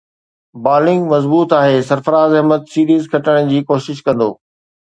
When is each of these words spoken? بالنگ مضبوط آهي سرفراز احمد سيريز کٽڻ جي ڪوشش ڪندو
بالنگ 0.63 1.01
مضبوط 1.13 1.49
آهي 1.59 1.77
سرفراز 1.89 2.31
احمد 2.39 2.61
سيريز 2.73 3.03
کٽڻ 3.13 3.47
جي 3.53 3.59
ڪوشش 3.71 4.05
ڪندو 4.09 4.31